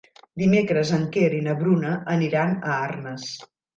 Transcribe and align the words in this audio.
Dimecres 0.41 0.93
en 0.97 1.03
Quer 1.17 1.27
i 1.39 1.41
na 1.49 1.55
Bruna 1.61 1.91
aniran 2.17 2.57
a 2.71 2.79
Arnes. 2.87 3.29